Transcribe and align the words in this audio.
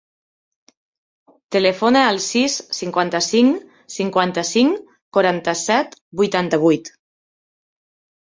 Telefona 1.55 1.99
al 2.13 2.21
sis, 2.27 2.55
cinquanta-cinc, 2.77 3.67
cinquanta-cinc, 3.97 4.79
quaranta-set, 5.19 5.93
vuitanta-vuit. 6.23 6.91